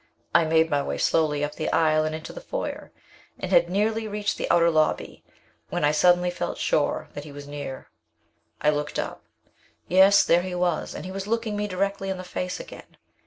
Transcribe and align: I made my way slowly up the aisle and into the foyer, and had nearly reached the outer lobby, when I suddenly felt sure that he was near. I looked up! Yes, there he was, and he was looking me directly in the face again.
I 0.33 0.45
made 0.45 0.71
my 0.71 0.81
way 0.81 0.97
slowly 0.97 1.43
up 1.43 1.53
the 1.53 1.71
aisle 1.71 2.03
and 2.05 2.15
into 2.15 2.33
the 2.33 2.41
foyer, 2.41 2.91
and 3.37 3.51
had 3.51 3.69
nearly 3.69 4.07
reached 4.07 4.35
the 4.39 4.49
outer 4.49 4.71
lobby, 4.71 5.23
when 5.69 5.85
I 5.85 5.91
suddenly 5.91 6.31
felt 6.31 6.57
sure 6.57 7.09
that 7.13 7.23
he 7.23 7.31
was 7.31 7.47
near. 7.47 7.91
I 8.63 8.71
looked 8.71 8.97
up! 8.97 9.23
Yes, 9.87 10.23
there 10.23 10.41
he 10.41 10.55
was, 10.55 10.95
and 10.95 11.05
he 11.05 11.11
was 11.11 11.27
looking 11.27 11.55
me 11.55 11.67
directly 11.67 12.09
in 12.09 12.17
the 12.17 12.23
face 12.23 12.59
again. 12.59 12.97